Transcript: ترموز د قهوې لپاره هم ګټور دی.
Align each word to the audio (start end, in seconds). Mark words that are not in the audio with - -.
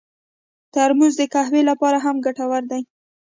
ترموز 0.73 1.13
د 1.17 1.21
قهوې 1.33 1.61
لپاره 1.69 1.97
هم 2.05 2.15
ګټور 2.25 2.63
دی. 2.71 2.81